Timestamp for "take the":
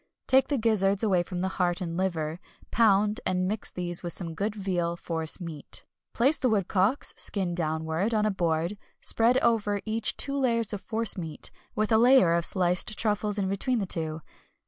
0.25-0.57